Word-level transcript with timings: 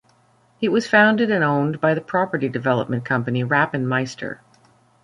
It 0.61 0.69
was 0.69 0.87
founded 0.87 1.29
and 1.29 1.43
owned 1.43 1.79
by 1.79 1.93
the 1.93 2.01
property 2.01 2.49
development 2.49 3.05
company 3.05 3.43
Rapp 3.43 3.75
and 3.75 3.87
Maister. 3.87 4.41